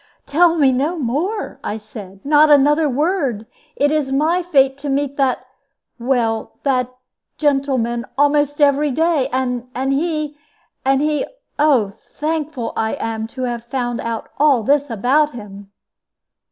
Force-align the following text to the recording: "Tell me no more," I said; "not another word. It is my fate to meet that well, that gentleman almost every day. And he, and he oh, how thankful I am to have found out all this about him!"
"Tell 0.25 0.55
me 0.57 0.71
no 0.71 0.97
more," 0.97 1.59
I 1.63 1.77
said; 1.77 2.21
"not 2.25 2.49
another 2.49 2.89
word. 2.89 3.45
It 3.75 3.91
is 3.91 4.11
my 4.11 4.41
fate 4.41 4.75
to 4.79 4.89
meet 4.89 5.15
that 5.17 5.45
well, 5.99 6.53
that 6.63 6.95
gentleman 7.37 8.07
almost 8.17 8.59
every 8.61 8.89
day. 8.89 9.29
And 9.31 9.63
he, 9.75 10.35
and 10.83 11.03
he 11.03 11.23
oh, 11.59 11.89
how 11.89 11.89
thankful 11.91 12.73
I 12.75 12.93
am 12.95 13.27
to 13.27 13.43
have 13.43 13.65
found 13.65 14.01
out 14.01 14.29
all 14.39 14.63
this 14.63 14.89
about 14.89 15.33
him!" 15.35 15.69